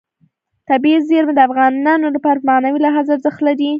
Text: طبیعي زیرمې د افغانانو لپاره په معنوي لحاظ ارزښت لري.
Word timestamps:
طبیعي 0.69 0.99
زیرمې 1.09 1.33
د 1.35 1.39
افغانانو 1.47 2.07
لپاره 2.15 2.37
په 2.39 2.47
معنوي 2.49 2.79
لحاظ 2.81 3.05
ارزښت 3.15 3.39
لري. 3.47 3.69